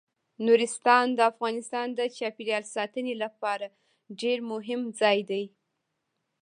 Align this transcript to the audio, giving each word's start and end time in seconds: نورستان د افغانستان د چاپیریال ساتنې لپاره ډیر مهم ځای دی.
نورستان 0.45 1.05
د 1.17 1.19
افغانستان 1.31 1.87
د 1.99 2.01
چاپیریال 2.17 2.63
ساتنې 2.75 3.13
لپاره 3.23 3.67
ډیر 4.21 4.37
مهم 4.51 4.81
ځای 4.99 5.19
دی. 5.29 5.43